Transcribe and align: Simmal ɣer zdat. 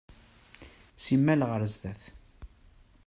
Simmal 1.05 1.41
ɣer 1.49 1.61
zdat. 1.73 2.01